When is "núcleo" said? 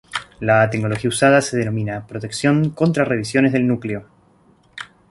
3.67-4.07